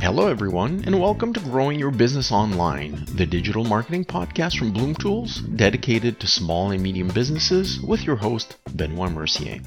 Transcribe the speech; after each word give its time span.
Hello, 0.00 0.28
everyone, 0.28 0.82
and 0.86 1.00
welcome 1.00 1.32
to 1.32 1.40
Growing 1.40 1.78
Your 1.78 1.90
Business 1.90 2.32
Online, 2.32 3.04
the 3.14 3.24
digital 3.24 3.64
marketing 3.64 4.04
podcast 4.04 4.58
from 4.58 4.72
Bloom 4.72 4.94
Tools, 4.94 5.40
dedicated 5.40 6.18
to 6.20 6.26
small 6.26 6.72
and 6.72 6.82
medium 6.82 7.08
businesses, 7.08 7.80
with 7.80 8.02
your 8.04 8.16
host, 8.16 8.56
Benoit 8.74 9.12
Mercier. 9.12 9.60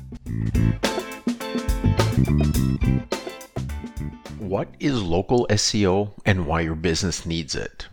What 4.39 4.69
is 4.79 5.01
local 5.01 5.47
SEO 5.49 6.13
and 6.25 6.45
why 6.45 6.61
your 6.61 6.75
business 6.75 7.25
needs 7.25 7.55
it? 7.55 7.87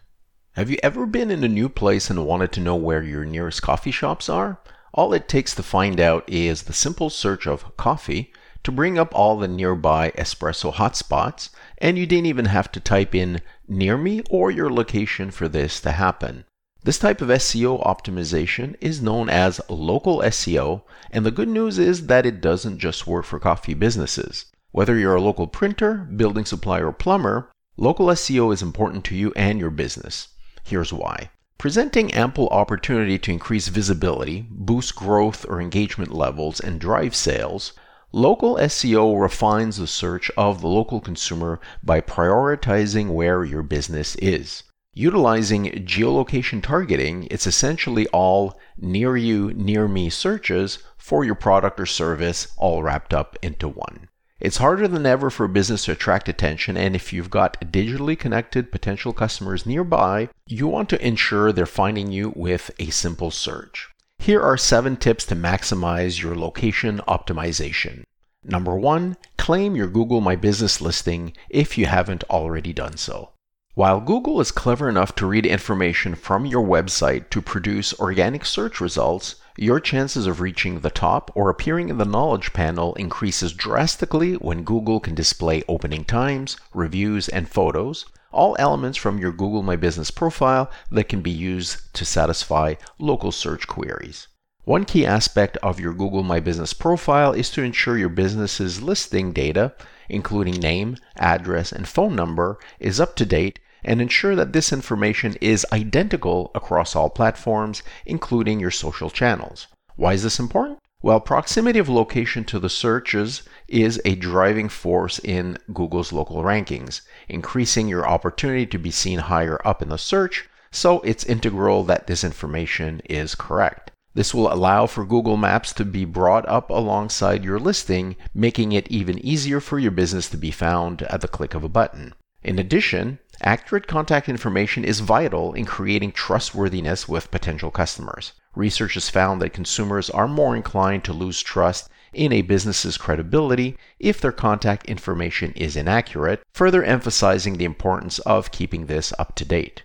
Have 0.54 0.68
you 0.68 0.78
ever 0.82 1.06
been 1.06 1.30
in 1.30 1.44
a 1.44 1.48
new 1.48 1.68
place 1.68 2.10
and 2.10 2.26
wanted 2.26 2.52
to 2.52 2.60
know 2.60 2.76
where 2.76 3.02
your 3.02 3.24
nearest 3.24 3.62
coffee 3.62 3.92
shops 3.92 4.28
are? 4.28 4.60
All 4.92 5.12
it 5.12 5.28
takes 5.28 5.54
to 5.54 5.62
find 5.62 6.00
out 6.00 6.28
is 6.28 6.62
the 6.62 6.72
simple 6.72 7.10
search 7.10 7.46
of 7.46 7.76
coffee 7.76 8.32
to 8.62 8.72
bring 8.72 8.98
up 8.98 9.14
all 9.14 9.38
the 9.38 9.48
nearby 9.48 10.11
espresso 10.18 10.73
hotspots, 10.73 11.50
and 11.78 11.96
you 11.96 12.06
didn't 12.06 12.27
even 12.27 12.46
have 12.46 12.70
to 12.73 12.80
type 12.80 13.14
in 13.14 13.41
near 13.66 13.96
me 13.96 14.23
or 14.30 14.50
your 14.50 14.70
location 14.70 15.30
for 15.30 15.48
this 15.48 15.80
to 15.80 15.92
happen. 15.92 16.45
This 16.83 16.98
type 16.98 17.20
of 17.20 17.28
SEO 17.28 17.84
optimization 17.84 18.74
is 18.80 19.02
known 19.02 19.28
as 19.28 19.60
local 19.69 20.20
SEO, 20.20 20.83
and 21.10 21.27
the 21.27 21.30
good 21.30 21.48
news 21.48 21.78
is 21.78 22.06
that 22.06 22.24
it 22.24 22.41
doesn't 22.41 22.78
just 22.78 23.06
work 23.06 23.27
for 23.27 23.38
coffee 23.38 23.74
businesses. 23.74 24.46
Whether 24.72 24.97
you're 24.97 25.16
a 25.16 25.20
local 25.20 25.47
printer, 25.47 25.95
building 25.95 26.45
supplier, 26.45 26.86
or 26.86 26.92
plumber, 26.92 27.50
local 27.77 28.06
SEO 28.06 28.52
is 28.55 28.62
important 28.62 29.05
to 29.06 29.14
you 29.14 29.33
and 29.36 29.58
your 29.58 29.70
business. 29.70 30.28
Here's 30.64 30.92
why. 30.92 31.30
Presenting 31.58 32.14
ample 32.14 32.48
opportunity 32.48 33.19
to 33.19 33.33
increase 33.33 33.69
visibility, 33.69 34.47
boost 34.48 34.97
growth 34.97 35.45
or 35.48 35.61
engagement 35.61 36.14
levels, 36.14 36.61
and 36.61 36.80
drive 36.80 37.14
sales, 37.14 37.74
Local 38.12 38.56
SEO 38.56 39.20
refines 39.20 39.77
the 39.77 39.87
search 39.87 40.32
of 40.37 40.60
the 40.60 40.66
local 40.66 41.00
consumer 41.00 41.60
by 41.80 42.00
prioritizing 42.00 43.11
where 43.11 43.44
your 43.44 43.62
business 43.62 44.16
is. 44.16 44.64
Utilizing 44.94 45.66
geolocation 45.86 46.61
targeting, 46.61 47.28
it's 47.31 47.47
essentially 47.47 48.08
all 48.08 48.58
near 48.77 49.16
you, 49.16 49.55
near 49.55 49.86
me 49.86 50.11
searches 50.11 50.81
for 50.98 51.25
your 51.25 51.36
product 51.36 51.78
or 51.78 51.86
service 51.86 52.48
all 52.56 52.83
wrapped 52.83 53.14
up 53.14 53.36
into 53.42 53.69
one. 53.69 54.08
It's 54.41 54.56
harder 54.56 54.88
than 54.88 55.06
ever 55.06 55.31
for 55.31 55.44
a 55.44 55.48
business 55.48 55.84
to 55.84 55.92
attract 55.92 56.28
attention, 56.28 56.77
and 56.77 56.97
if 56.97 57.12
you've 57.12 57.31
got 57.31 57.61
digitally 57.61 58.19
connected 58.19 58.72
potential 58.72 59.12
customers 59.12 59.66
nearby, 59.66 60.31
you 60.47 60.66
want 60.66 60.88
to 60.88 61.06
ensure 61.06 61.53
they're 61.53 61.66
finding 61.66 62.11
you 62.11 62.33
with 62.34 62.72
a 62.81 62.91
simple 62.91 63.31
search. 63.31 63.89
Here 64.20 64.42
are 64.42 64.58
seven 64.58 64.98
tips 64.98 65.24
to 65.26 65.34
maximize 65.34 66.20
your 66.20 66.36
location 66.36 67.00
optimization. 67.08 68.04
Number 68.44 68.76
one, 68.76 69.16
claim 69.38 69.74
your 69.74 69.88
Google 69.88 70.20
My 70.20 70.36
Business 70.36 70.82
listing 70.82 71.32
if 71.48 71.78
you 71.78 71.86
haven't 71.86 72.24
already 72.24 72.74
done 72.74 72.98
so. 72.98 73.30
While 73.72 74.02
Google 74.02 74.38
is 74.42 74.52
clever 74.52 74.91
enough 74.91 75.14
to 75.16 75.26
read 75.26 75.46
information 75.46 76.14
from 76.14 76.44
your 76.44 76.62
website 76.62 77.30
to 77.30 77.41
produce 77.41 77.98
organic 77.98 78.44
search 78.44 78.78
results, 78.78 79.36
your 79.56 79.80
chances 79.80 80.26
of 80.26 80.42
reaching 80.42 80.80
the 80.80 80.91
top 80.91 81.30
or 81.34 81.48
appearing 81.48 81.88
in 81.88 81.96
the 81.96 82.04
knowledge 82.04 82.52
panel 82.52 82.92
increases 82.96 83.54
drastically 83.54 84.34
when 84.34 84.64
Google 84.64 85.00
can 85.00 85.14
display 85.14 85.62
opening 85.66 86.04
times, 86.04 86.58
reviews, 86.74 87.30
and 87.30 87.48
photos, 87.48 88.04
all 88.33 88.56
elements 88.59 88.98
from 88.98 89.19
your 89.19 89.33
Google 89.33 89.62
My 89.62 89.77
Business 89.77 90.11
profile 90.11 90.70
that 90.91 91.09
can 91.09 91.20
be 91.20 91.31
used 91.31 91.92
to 91.95 92.05
satisfy 92.05 92.75
local 92.98 93.33
search 93.33 93.67
queries. 93.67 94.28
One 94.64 94.84
key 94.84 95.06
aspect 95.06 95.56
of 95.59 95.81
your 95.81 95.92
Google 95.92 96.22
My 96.22 96.39
Business 96.39 96.72
profile 96.72 97.33
is 97.33 97.50
to 97.50 97.62
ensure 97.62 97.98
your 97.98 98.09
business's 98.09 98.83
listing 98.83 99.33
data, 99.33 99.72
including 100.09 100.55
name, 100.55 100.97
address, 101.17 101.72
and 101.72 101.89
phone 101.89 102.14
number, 102.14 102.59
is 102.78 103.00
up 103.00 103.17
to 103.17 103.27
date 103.27 103.59
and 103.83 104.00
ensure 104.00 104.37
that 104.37 104.53
this 104.53 104.72
information 104.72 105.37
is 105.41 105.67
identical 105.72 106.50
across 106.55 106.94
all 106.94 107.10
platforms, 107.10 107.83
including 108.04 108.60
your 108.60 108.71
social 108.71 109.10
channels. 109.10 109.66
Why 109.97 110.12
is 110.12 110.22
this 110.22 110.38
important? 110.38 110.78
Well, 111.03 111.21
proximity 111.21 111.78
of 111.78 111.88
location 111.88 112.44
to 112.44 112.59
the 112.59 112.69
searches 112.69 113.43
is 113.69 113.99
a 114.04 114.16
driving 114.16 114.69
force 114.69 115.19
in 115.19 115.56
Google's 115.72 116.12
local 116.12 116.43
rankings, 116.43 117.00
increasing 117.30 117.88
your 117.88 118.06
opportunity 118.06 118.66
to 118.66 118.78
be 118.78 118.91
seen 118.91 119.20
higher 119.20 119.60
up 119.64 119.80
in 119.80 119.88
the 119.88 119.98
search, 119.98 120.48
so 120.70 121.00
it's 121.00 121.24
integral 121.24 121.84
that 121.84 122.06
this 122.06 122.22
information 122.24 123.00
is 123.08 123.34
correct. 123.34 123.91
This 124.12 124.34
will 124.34 124.52
allow 124.52 124.86
for 124.86 125.04
Google 125.04 125.36
Maps 125.36 125.72
to 125.74 125.84
be 125.84 126.04
brought 126.04 126.48
up 126.48 126.68
alongside 126.68 127.44
your 127.44 127.60
listing, 127.60 128.16
making 128.34 128.72
it 128.72 128.91
even 128.91 129.24
easier 129.24 129.60
for 129.60 129.78
your 129.78 129.92
business 129.92 130.28
to 130.30 130.36
be 130.36 130.50
found 130.50 131.02
at 131.02 131.20
the 131.20 131.28
click 131.28 131.54
of 131.54 131.62
a 131.62 131.68
button. 131.68 132.14
In 132.42 132.58
addition, 132.58 133.20
accurate 133.41 133.86
contact 133.86 134.28
information 134.28 134.84
is 134.84 135.00
vital 135.00 135.52
in 135.52 135.64
creating 135.64 136.12
trustworthiness 136.12 137.06
with 137.08 137.30
potential 137.30 137.70
customers. 137.70 138.32
Research 138.56 138.94
has 138.94 139.08
found 139.08 139.41
that 139.41 139.52
consumers 139.52 140.10
are 140.10 140.26
more 140.26 140.56
inclined 140.56 141.04
to 141.04 141.12
lose 141.12 141.41
trust 141.41 141.88
in 142.12 142.32
a 142.32 142.43
business's 142.43 142.97
credibility 142.97 143.76
if 143.98 144.21
their 144.21 144.32
contact 144.32 144.87
information 144.87 145.53
is 145.53 145.76
inaccurate, 145.76 146.43
further 146.53 146.82
emphasizing 146.82 147.56
the 147.56 147.65
importance 147.65 148.19
of 148.21 148.50
keeping 148.50 148.87
this 148.87 149.12
up 149.19 149.34
to 149.37 149.44
date. 149.44 149.82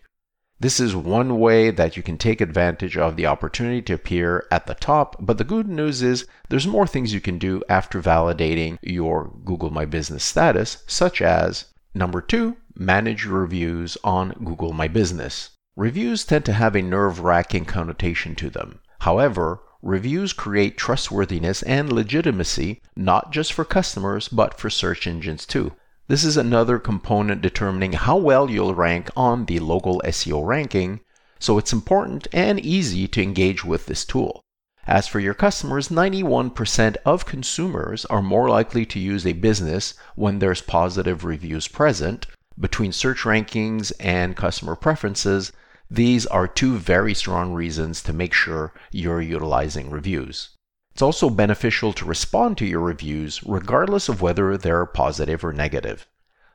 This 0.57 0.79
is 0.79 0.95
one 0.95 1.37
way 1.39 1.69
that 1.69 1.97
you 1.97 2.03
can 2.03 2.17
take 2.17 2.39
advantage 2.39 2.95
of 2.97 3.17
the 3.17 3.25
opportunity 3.25 3.81
to 3.83 3.93
appear 3.93 4.47
at 4.49 4.67
the 4.67 4.73
top, 4.73 5.17
but 5.19 5.37
the 5.37 5.43
good 5.43 5.67
news 5.67 6.01
is 6.01 6.25
there's 6.47 6.65
more 6.65 6.87
things 6.87 7.13
you 7.13 7.19
can 7.19 7.37
do 7.37 7.61
after 7.67 8.01
validating 8.01 8.77
your 8.81 9.33
Google 9.43 9.69
My 9.69 9.83
Business 9.83 10.23
status, 10.23 10.83
such 10.87 11.21
as 11.21 11.65
number 11.93 12.21
two, 12.21 12.55
manage 12.73 13.25
your 13.25 13.33
reviews 13.33 13.97
on 14.03 14.29
Google 14.45 14.71
My 14.71 14.87
Business. 14.87 15.49
Reviews 15.75 16.23
tend 16.23 16.45
to 16.45 16.53
have 16.53 16.73
a 16.73 16.81
nerve 16.81 17.19
wracking 17.19 17.65
connotation 17.65 18.33
to 18.35 18.49
them. 18.49 18.79
However, 18.99 19.59
reviews 19.85 20.33
create 20.33 20.75
trustworthiness 20.77 21.61
and 21.61 21.93
legitimacy 21.93 22.81
not 22.95 23.31
just 23.31 23.53
for 23.53 23.63
customers 23.63 24.27
but 24.27 24.59
for 24.59 24.67
search 24.67 25.05
engines 25.05 25.45
too. 25.45 25.71
This 26.07 26.23
is 26.23 26.37
another 26.37 26.79
component 26.79 27.43
determining 27.43 27.93
how 27.93 28.17
well 28.17 28.49
you'll 28.49 28.73
rank 28.73 29.11
on 29.15 29.45
the 29.45 29.59
local 29.59 30.01
SEO 30.03 30.43
ranking, 30.43 31.01
so 31.37 31.59
it's 31.59 31.71
important 31.71 32.27
and 32.33 32.59
easy 32.59 33.07
to 33.09 33.21
engage 33.21 33.63
with 33.63 33.85
this 33.85 34.05
tool. 34.05 34.41
As 34.87 35.07
for 35.07 35.19
your 35.19 35.35
customers, 35.35 35.89
91% 35.89 36.95
of 37.05 37.25
consumers 37.27 38.05
are 38.05 38.23
more 38.23 38.49
likely 38.49 38.87
to 38.87 38.99
use 38.99 39.25
a 39.25 39.33
business 39.33 39.93
when 40.15 40.39
there's 40.39 40.61
positive 40.61 41.23
reviews 41.23 41.67
present. 41.67 42.25
Between 42.59 42.91
search 42.91 43.19
rankings 43.19 43.91
and 43.99 44.35
customer 44.35 44.75
preferences, 44.75 45.51
these 45.89 46.25
are 46.25 46.47
two 46.47 46.77
very 46.77 47.13
strong 47.13 47.53
reasons 47.53 48.01
to 48.01 48.13
make 48.13 48.33
sure 48.33 48.73
you're 48.91 49.21
utilizing 49.21 49.89
reviews. 49.89 50.49
It's 50.93 51.01
also 51.01 51.29
beneficial 51.29 51.93
to 51.93 52.05
respond 52.05 52.57
to 52.57 52.65
your 52.65 52.79
reviews 52.79 53.43
regardless 53.45 54.09
of 54.09 54.21
whether 54.21 54.57
they're 54.57 54.85
positive 54.85 55.43
or 55.43 55.53
negative. 55.53 56.07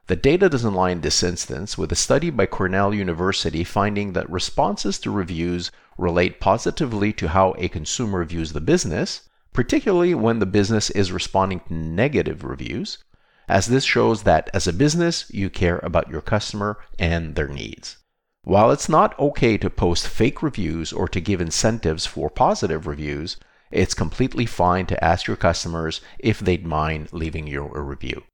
The 0.08 0.16
data 0.16 0.48
doesn't 0.48 0.74
lie 0.74 0.90
in 0.90 1.02
this 1.02 1.22
instance, 1.22 1.78
with 1.78 1.92
a 1.92 1.94
study 1.94 2.30
by 2.30 2.46
Cornell 2.46 2.92
University 2.92 3.62
finding 3.62 4.14
that 4.14 4.28
responses 4.28 4.98
to 5.00 5.10
reviews 5.10 5.70
relate 5.96 6.40
positively 6.40 7.12
to 7.12 7.28
how 7.28 7.54
a 7.58 7.68
consumer 7.68 8.24
views 8.24 8.52
the 8.52 8.60
business, 8.60 9.28
particularly 9.52 10.14
when 10.14 10.40
the 10.40 10.46
business 10.46 10.90
is 10.90 11.12
responding 11.12 11.60
to 11.60 11.74
negative 11.74 12.42
reviews, 12.42 12.98
as 13.48 13.66
this 13.66 13.84
shows 13.84 14.24
that 14.24 14.50
as 14.52 14.66
a 14.66 14.72
business, 14.72 15.30
you 15.30 15.50
care 15.50 15.78
about 15.84 16.10
your 16.10 16.20
customer 16.20 16.78
and 16.98 17.36
their 17.36 17.48
needs. 17.48 17.98
While 18.44 18.70
it's 18.70 18.88
not 18.88 19.18
okay 19.18 19.58
to 19.58 19.68
post 19.68 20.08
fake 20.08 20.42
reviews 20.42 20.92
or 20.94 21.06
to 21.08 21.20
give 21.20 21.42
incentives 21.42 22.06
for 22.06 22.30
positive 22.30 22.86
reviews, 22.86 23.36
it's 23.70 23.92
completely 23.94 24.46
fine 24.46 24.86
to 24.86 25.04
ask 25.04 25.26
your 25.26 25.36
customers 25.36 26.00
if 26.18 26.40
they'd 26.40 26.66
mind 26.66 27.12
leaving 27.12 27.46
you 27.46 27.70
a 27.74 27.80
review. 27.82 28.24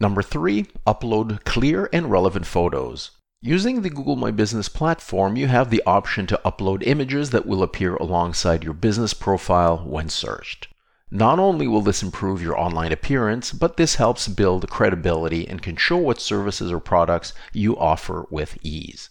Number 0.00 0.22
three, 0.22 0.64
upload 0.86 1.44
clear 1.44 1.88
and 1.92 2.10
relevant 2.10 2.46
photos. 2.46 3.10
Using 3.42 3.82
the 3.82 3.90
Google 3.90 4.16
My 4.16 4.30
Business 4.30 4.68
platform, 4.68 5.36
you 5.36 5.48
have 5.48 5.68
the 5.68 5.82
option 5.84 6.26
to 6.28 6.40
upload 6.44 6.86
images 6.86 7.30
that 7.30 7.44
will 7.44 7.62
appear 7.62 7.94
alongside 7.96 8.64
your 8.64 8.72
business 8.72 9.12
profile 9.12 9.84
when 9.86 10.08
searched. 10.08 10.68
Not 11.10 11.38
only 11.38 11.68
will 11.68 11.82
this 11.82 12.02
improve 12.02 12.40
your 12.40 12.58
online 12.58 12.90
appearance, 12.90 13.52
but 13.52 13.76
this 13.76 13.96
helps 13.96 14.28
build 14.28 14.70
credibility 14.70 15.46
and 15.46 15.60
can 15.60 15.76
show 15.76 15.98
what 15.98 16.22
services 16.22 16.72
or 16.72 16.80
products 16.80 17.34
you 17.52 17.76
offer 17.76 18.24
with 18.30 18.56
ease. 18.62 19.10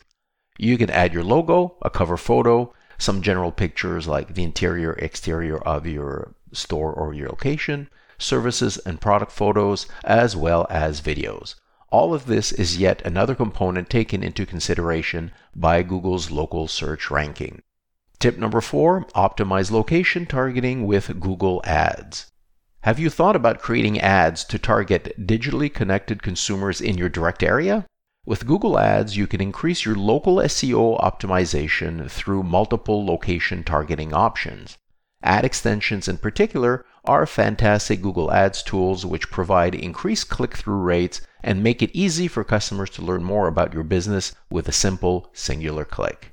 You 0.64 0.78
can 0.78 0.92
add 0.92 1.12
your 1.12 1.24
logo, 1.24 1.76
a 1.82 1.90
cover 1.90 2.18
photo, 2.18 2.72
some 3.00 3.24
general 3.24 3.52
pictures 3.52 4.08
like 4.08 4.36
the 4.36 4.44
interior, 4.44 4.94
exterior 4.94 5.58
of 5.58 5.88
your 5.88 6.36
store 6.52 6.94
or 6.94 7.16
your 7.16 7.30
location, 7.30 7.90
services 8.20 8.78
and 8.86 9.02
product 9.02 9.32
photos, 9.32 9.88
as 10.04 10.36
well 10.36 10.68
as 10.70 11.02
videos. 11.02 11.56
All 11.90 12.14
of 12.14 12.28
this 12.28 12.52
is 12.52 12.78
yet 12.78 13.02
another 13.04 13.34
component 13.34 13.90
taken 13.90 14.22
into 14.22 14.46
consideration 14.46 15.32
by 15.56 15.82
Google's 15.82 16.30
local 16.30 16.68
search 16.68 17.10
ranking. 17.10 17.64
Tip 18.20 18.38
number 18.38 18.62
four 18.62 19.06
optimize 19.16 19.72
location 19.72 20.28
targeting 20.28 20.86
with 20.86 21.20
Google 21.20 21.64
Ads. 21.66 22.32
Have 22.82 23.00
you 23.00 23.10
thought 23.10 23.36
about 23.36 23.64
creating 23.64 24.00
ads 24.00 24.46
to 24.46 24.60
target 24.60 25.12
digitally 25.20 25.74
connected 25.74 26.22
consumers 26.22 26.80
in 26.80 27.00
your 27.00 27.10
direct 27.10 27.42
area? 27.42 27.88
With 28.24 28.46
Google 28.46 28.78
Ads, 28.78 29.18
you 29.18 29.26
can 29.26 29.42
increase 29.42 29.84
your 29.84 29.96
local 29.96 30.36
SEO 30.36 31.02
optimization 31.02 32.08
through 32.08 32.44
multiple 32.44 33.04
location 33.04 33.64
targeting 33.64 34.14
options. 34.14 34.78
Ad 35.24 35.44
extensions, 35.44 36.08
in 36.08 36.20
particular, 36.20 36.86
are 37.04 37.26
fantastic 37.26 38.00
Google 38.00 38.32
Ads 38.32 38.62
tools 38.62 39.08
which 39.08 39.32
provide 39.32 39.74
increased 39.74 40.30
click 40.30 40.56
through 40.56 40.82
rates 40.82 41.22
and 41.44 41.64
make 41.64 41.82
it 41.82 41.90
easy 41.96 42.28
for 42.28 42.44
customers 42.44 42.92
to 42.92 43.02
learn 43.02 43.24
more 43.24 43.48
about 43.48 43.74
your 43.74 43.84
business 43.84 44.36
with 44.52 44.68
a 44.68 44.72
simple 44.72 45.32
singular 45.34 45.84
click. 45.84 46.32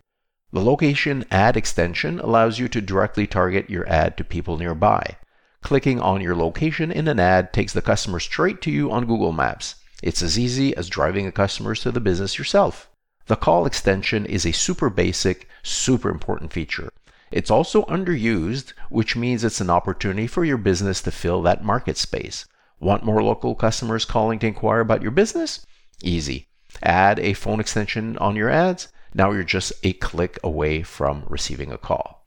The 0.52 0.60
location 0.60 1.24
ad 1.30 1.56
extension 1.56 2.20
allows 2.20 2.58
you 2.58 2.68
to 2.68 2.82
directly 2.82 3.26
target 3.26 3.70
your 3.70 3.88
ad 3.88 4.18
to 4.18 4.24
people 4.24 4.58
nearby. 4.58 5.16
Clicking 5.62 6.00
on 6.00 6.20
your 6.20 6.36
location 6.36 6.92
in 6.92 7.08
an 7.08 7.18
ad 7.18 7.54
takes 7.54 7.72
the 7.72 7.80
customer 7.80 8.20
straight 8.20 8.60
to 8.62 8.70
you 8.70 8.90
on 8.90 9.06
Google 9.06 9.32
Maps. 9.32 9.76
It's 10.02 10.22
as 10.22 10.38
easy 10.38 10.76
as 10.76 10.88
driving 10.88 11.26
the 11.26 11.32
customers 11.32 11.80
to 11.80 11.90
the 11.90 12.00
business 12.00 12.38
yourself. 12.38 12.88
The 13.26 13.36
call 13.36 13.66
extension 13.66 14.24
is 14.26 14.46
a 14.46 14.52
super 14.52 14.88
basic, 14.88 15.48
super 15.62 16.08
important 16.08 16.52
feature. 16.52 16.90
It's 17.30 17.50
also 17.50 17.82
underused, 17.84 18.72
which 18.88 19.16
means 19.16 19.44
it's 19.44 19.60
an 19.60 19.70
opportunity 19.70 20.26
for 20.26 20.44
your 20.44 20.56
business 20.56 21.02
to 21.02 21.10
fill 21.10 21.42
that 21.42 21.64
market 21.64 21.96
space. 21.96 22.46
Want 22.80 23.04
more 23.04 23.22
local 23.22 23.54
customers 23.54 24.04
calling 24.04 24.38
to 24.38 24.46
inquire 24.46 24.80
about 24.80 25.02
your 25.02 25.10
business? 25.10 25.66
Easy. 26.02 26.48
Add 26.82 27.18
a 27.18 27.34
phone 27.34 27.60
extension 27.60 28.16
on 28.18 28.36
your 28.36 28.48
ads. 28.48 28.88
Now 29.12 29.32
you're 29.32 29.42
just 29.42 29.72
a 29.82 29.94
click 29.94 30.38
away 30.44 30.82
from 30.82 31.24
receiving 31.28 31.72
a 31.72 31.78
call. 31.78 32.26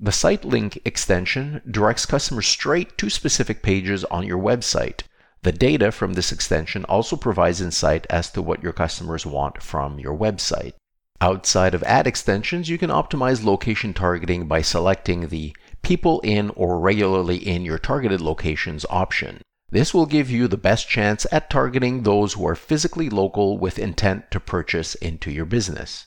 The 0.00 0.12
site 0.12 0.44
link 0.44 0.80
extension 0.84 1.60
directs 1.70 2.06
customers 2.06 2.46
straight 2.46 2.96
to 2.98 3.10
specific 3.10 3.62
pages 3.62 4.04
on 4.06 4.26
your 4.26 4.38
website. 4.38 5.02
The 5.42 5.52
data 5.52 5.90
from 5.90 6.12
this 6.12 6.32
extension 6.32 6.84
also 6.84 7.16
provides 7.16 7.60
insight 7.60 8.06
as 8.10 8.30
to 8.32 8.42
what 8.42 8.62
your 8.62 8.72
customers 8.72 9.24
want 9.24 9.62
from 9.62 9.98
your 9.98 10.16
website. 10.16 10.74
Outside 11.20 11.74
of 11.74 11.82
ad 11.82 12.06
extensions, 12.06 12.68
you 12.68 12.78
can 12.78 12.90
optimize 12.90 13.44
location 13.44 13.94
targeting 13.94 14.46
by 14.46 14.62
selecting 14.62 15.28
the 15.28 15.54
People 15.82 16.20
in 16.20 16.50
or 16.50 16.78
regularly 16.78 17.36
in 17.36 17.64
your 17.64 17.78
targeted 17.78 18.20
locations 18.20 18.84
option. 18.90 19.40
This 19.70 19.94
will 19.94 20.06
give 20.06 20.30
you 20.30 20.46
the 20.46 20.56
best 20.56 20.88
chance 20.88 21.26
at 21.32 21.48
targeting 21.48 22.02
those 22.02 22.34
who 22.34 22.46
are 22.46 22.54
physically 22.54 23.08
local 23.08 23.56
with 23.56 23.78
intent 23.78 24.30
to 24.32 24.40
purchase 24.40 24.94
into 24.96 25.30
your 25.30 25.46
business. 25.46 26.06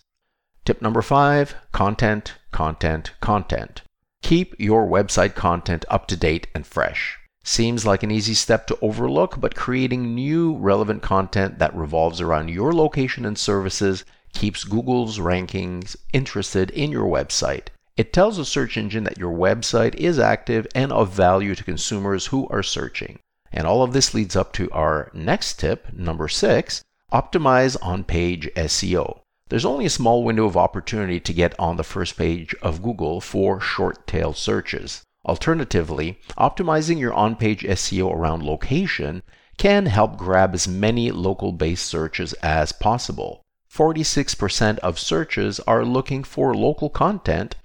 Tip 0.65 0.81
number 0.81 1.01
five 1.01 1.55
content, 1.71 2.35
content, 2.51 3.13
content. 3.19 3.81
Keep 4.21 4.55
your 4.59 4.87
website 4.87 5.33
content 5.33 5.85
up 5.89 6.07
to 6.07 6.15
date 6.15 6.47
and 6.53 6.67
fresh. 6.67 7.17
Seems 7.43 7.85
like 7.85 8.03
an 8.03 8.11
easy 8.11 8.33
step 8.33 8.67
to 8.67 8.77
overlook, 8.81 9.39
but 9.39 9.55
creating 9.55 10.15
new 10.15 10.55
relevant 10.55 11.01
content 11.01 11.59
that 11.59 11.75
revolves 11.75 12.21
around 12.21 12.49
your 12.49 12.73
location 12.73 13.25
and 13.25 13.37
services 13.37 14.05
keeps 14.33 14.63
Google's 14.63 15.19
rankings 15.19 15.95
interested 16.13 16.69
in 16.71 16.91
your 16.91 17.05
website. 17.05 17.67
It 17.97 18.13
tells 18.13 18.37
the 18.37 18.45
search 18.45 18.77
engine 18.77 19.03
that 19.03 19.17
your 19.17 19.33
website 19.33 19.95
is 19.95 20.17
active 20.17 20.65
and 20.73 20.91
of 20.91 21.11
value 21.11 21.53
to 21.55 21.63
consumers 21.63 22.27
who 22.27 22.47
are 22.47 22.63
searching. 22.63 23.19
And 23.51 23.67
all 23.67 23.83
of 23.83 23.93
this 23.93 24.13
leads 24.13 24.35
up 24.35 24.53
to 24.53 24.71
our 24.71 25.11
next 25.13 25.59
tip, 25.59 25.93
number 25.93 26.27
six 26.27 26.83
optimize 27.11 27.77
on 27.81 28.03
page 28.03 28.49
SEO 28.55 29.19
there's 29.53 29.65
only 29.65 29.85
a 29.85 29.89
small 29.91 30.23
window 30.23 30.45
of 30.45 30.57
opportunity 30.57 31.19
to 31.19 31.31
get 31.31 31.53
on 31.59 31.77
the 31.77 31.83
first 31.83 32.17
page 32.17 32.55
of 32.63 32.81
Google 32.81 33.21
for 33.21 33.59
short 33.61 34.07
tail 34.07 34.33
searches. 34.33 35.03
Alternatively, 35.25 36.19
optimizing 36.37 36.99
your 36.99 37.13
on 37.13 37.35
page 37.35 37.63
SEO 37.63 38.13
around 38.13 38.43
location 38.43 39.23
can 39.57 39.85
help 39.85 40.17
grab 40.17 40.53
as 40.53 40.67
many 40.67 41.11
local 41.11 41.51
based 41.51 41.85
searches 41.85 42.33
as 42.43 42.71
possible. 42.71 43.41
46% 43.71 44.79
of 44.79 44.99
searches 44.99 45.59
are 45.61 45.85
looking 45.85 46.23
for 46.23 46.55
local 46.55 46.89
content, 46.89 47.55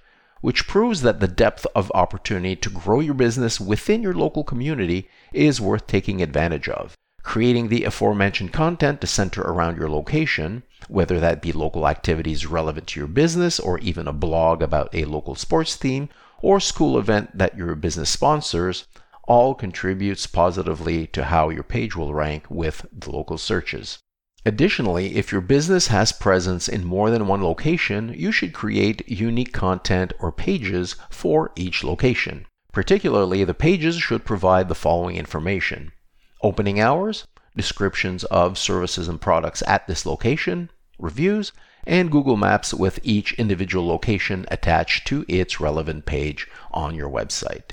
which 0.41 0.69
proves 0.69 1.03
that 1.03 1.21
the 1.21 1.29
depth 1.29 1.67
of 1.75 1.91
opportunity 1.95 2.55
to 2.57 2.71
grow 2.71 3.01
your 3.01 3.15
business 3.15 3.61
within 3.61 4.03
your 4.03 4.15
local 4.15 4.45
community 4.45 5.09
is 5.33 5.61
worth 5.61 5.87
taking 5.87 6.23
advantage 6.23 6.69
of 6.69 6.95
creating 7.29 7.69
the 7.69 7.85
aforementioned 7.85 8.55
content 8.55 9.03
to 9.03 9.07
center 9.07 9.43
around 9.43 9.77
your 9.77 9.91
location, 9.91 10.63
whether 10.89 11.21
that 11.21 11.43
be 11.43 11.53
local 11.53 11.87
activities 11.87 12.47
relevant 12.47 12.87
to 12.87 12.99
your 12.99 13.07
business 13.07 13.61
or 13.61 13.79
even 13.81 14.09
a 14.09 14.13
blog 14.15 14.63
about 14.63 14.89
a 14.95 15.05
local 15.05 15.35
sports 15.35 15.77
team 15.77 16.09
or 16.41 16.61
school 16.61 16.99
event 16.99 17.37
that 17.37 17.57
your 17.57 17.75
business 17.75 18.11
sponsors, 18.11 18.87
all 19.27 19.55
contributes 19.55 20.27
positively 20.27 21.07
to 21.09 21.25
how 21.25 21.51
your 21.51 21.63
page 21.63 21.95
will 21.95 22.15
rank 22.15 22.47
with 22.49 22.87
the 22.93 23.11
local 23.11 23.37
searches. 23.37 23.99
Additionally, 24.47 25.17
if 25.17 25.31
your 25.31 25.41
business 25.41 25.89
has 25.89 26.13
presence 26.13 26.69
in 26.69 26.85
more 26.85 27.11
than 27.11 27.27
one 27.27 27.43
location, 27.43 28.15
you 28.17 28.33
should 28.33 28.55
create 28.55 29.07
unique 29.09 29.53
content 29.53 30.13
or 30.21 30.33
pages 30.33 30.97
for 31.11 31.53
each 31.57 31.85
location. 31.85 32.47
Particularly, 32.73 33.45
the 33.45 33.53
pages 33.53 33.97
should 33.97 34.25
provide 34.25 34.69
the 34.69 34.75
following 34.75 35.17
information 35.17 35.93
opening 36.41 36.79
hours, 36.81 37.27
descriptions 37.57 38.23
of 38.25 38.57
services 38.57 39.09
and 39.09 39.21
products 39.21 39.63
at 39.67 39.87
this 39.89 40.07
location, 40.07 40.71
reviews, 40.99 41.53
and 41.87 42.11
Google 42.11 42.37
Maps 42.37 42.75
with 42.75 42.99
each 43.03 43.33
individual 43.35 43.87
location 43.87 44.45
attached 44.51 45.07
to 45.09 45.25
its 45.29 45.61
relevant 45.61 46.07
page 46.07 46.47
on 46.71 46.95
your 46.95 47.09
website. 47.09 47.71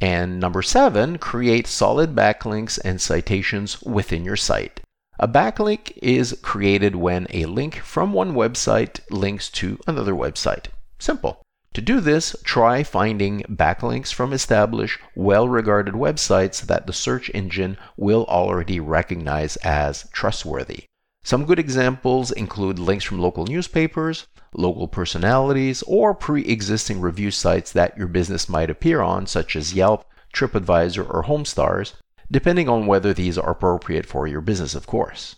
And 0.00 0.40
number 0.40 0.62
seven, 0.62 1.18
create 1.18 1.66
solid 1.66 2.14
backlinks 2.14 2.78
and 2.84 3.00
citations 3.00 3.80
within 3.82 4.24
your 4.24 4.36
site. 4.36 4.80
A 5.20 5.28
backlink 5.28 5.96
is 6.02 6.36
created 6.42 6.96
when 6.96 7.28
a 7.30 7.46
link 7.46 7.76
from 7.76 8.12
one 8.12 8.32
website 8.34 8.98
links 9.10 9.48
to 9.50 9.78
another 9.86 10.14
website. 10.14 10.66
Simple. 10.98 11.42
To 11.74 11.80
do 11.80 12.00
this, 12.00 12.36
try 12.42 12.82
finding 12.82 13.42
backlinks 13.42 14.12
from 14.12 14.32
established, 14.32 14.98
well 15.14 15.48
regarded 15.48 15.94
websites 15.94 16.60
that 16.62 16.86
the 16.86 16.92
search 16.92 17.30
engine 17.32 17.78
will 17.96 18.24
already 18.26 18.80
recognize 18.80 19.56
as 19.58 20.08
trustworthy. 20.12 20.84
Some 21.24 21.44
good 21.44 21.58
examples 21.58 22.32
include 22.32 22.80
links 22.80 23.04
from 23.04 23.20
local 23.20 23.46
newspapers, 23.46 24.26
local 24.54 24.88
personalities, 24.88 25.82
or 25.86 26.14
pre 26.14 26.44
existing 26.44 27.00
review 27.00 27.30
sites 27.30 27.70
that 27.72 27.96
your 27.96 28.08
business 28.08 28.48
might 28.48 28.70
appear 28.70 29.00
on, 29.00 29.26
such 29.26 29.54
as 29.54 29.72
Yelp, 29.72 30.04
TripAdvisor, 30.34 31.08
or 31.08 31.24
Homestars, 31.24 31.94
depending 32.30 32.68
on 32.68 32.86
whether 32.86 33.14
these 33.14 33.38
are 33.38 33.50
appropriate 33.50 34.04
for 34.04 34.26
your 34.26 34.40
business, 34.40 34.74
of 34.74 34.86
course. 34.86 35.36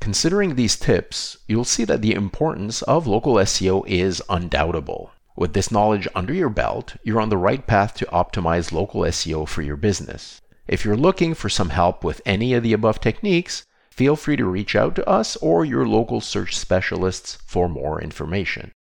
Considering 0.00 0.54
these 0.54 0.76
tips, 0.76 1.36
you'll 1.48 1.64
see 1.64 1.84
that 1.84 2.02
the 2.02 2.14
importance 2.14 2.82
of 2.82 3.06
local 3.06 3.34
SEO 3.34 3.86
is 3.86 4.22
undoubtable. 4.28 5.10
With 5.36 5.52
this 5.52 5.72
knowledge 5.72 6.06
under 6.14 6.34
your 6.34 6.48
belt, 6.50 6.96
you're 7.02 7.20
on 7.20 7.28
the 7.28 7.36
right 7.36 7.66
path 7.66 7.94
to 7.94 8.06
optimize 8.06 8.72
local 8.72 9.02
SEO 9.02 9.48
for 9.48 9.62
your 9.62 9.76
business. 9.76 10.40
If 10.68 10.84
you're 10.84 10.96
looking 10.96 11.34
for 11.34 11.48
some 11.48 11.70
help 11.70 12.04
with 12.04 12.20
any 12.26 12.52
of 12.54 12.62
the 12.62 12.72
above 12.72 13.00
techniques, 13.00 13.64
feel 13.92 14.16
free 14.16 14.36
to 14.36 14.44
reach 14.44 14.74
out 14.74 14.96
to 14.96 15.08
us 15.08 15.36
or 15.36 15.64
your 15.64 15.86
local 15.86 16.20
search 16.20 16.56
specialists 16.56 17.38
for 17.46 17.68
more 17.68 18.00
information. 18.00 18.72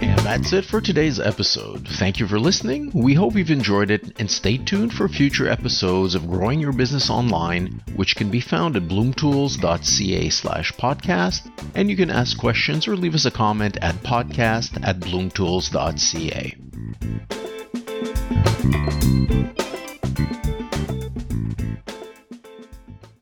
And 0.00 0.18
that's 0.20 0.52
it 0.52 0.64
for 0.64 0.80
today's 0.80 1.18
episode. 1.18 1.88
Thank 1.88 2.20
you 2.20 2.28
for 2.28 2.38
listening. 2.38 2.92
We 2.94 3.14
hope 3.14 3.34
you've 3.34 3.50
enjoyed 3.50 3.90
it 3.90 4.20
and 4.20 4.30
stay 4.30 4.58
tuned 4.58 4.92
for 4.92 5.08
future 5.08 5.48
episodes 5.48 6.14
of 6.14 6.30
Growing 6.30 6.60
Your 6.60 6.72
Business 6.72 7.10
Online, 7.10 7.82
which 7.96 8.14
can 8.14 8.30
be 8.30 8.40
found 8.40 8.76
at 8.76 8.84
bloomtools.ca 8.84 10.28
slash 10.28 10.72
podcast. 10.74 11.50
And 11.74 11.90
you 11.90 11.96
can 11.96 12.10
ask 12.10 12.38
questions 12.38 12.86
or 12.86 12.96
leave 12.96 13.14
us 13.14 13.24
a 13.24 13.30
comment 13.30 13.78
at 13.80 13.96
podcast 13.96 14.78
at 14.86 15.00
bloomtools.ca. 15.00 17.37